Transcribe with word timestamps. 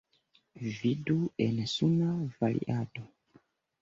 Vidu 0.77 1.17
en 1.47 1.61
suna 1.73 2.09
variado. 2.41 3.03